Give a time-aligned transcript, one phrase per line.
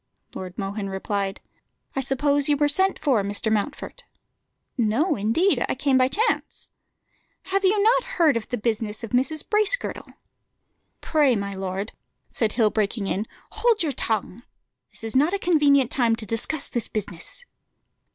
[0.33, 1.41] Lord Mohun replied
[1.95, 3.51] "I suppose you were sent for, Mr.
[3.53, 4.03] Mountfort?"
[4.75, 6.71] "No, indeed, I came by chance."
[7.43, 9.47] "Have you not heard of the business of Mrs.
[9.47, 10.11] Bracegirdle?"
[11.01, 11.91] "Pray, my lord,"
[12.31, 14.41] said Hill, breaking in, "hold your tongue.
[14.89, 17.45] This is not a convenient time to discuss this business."